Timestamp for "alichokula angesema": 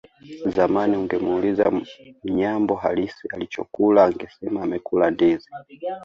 3.33-4.63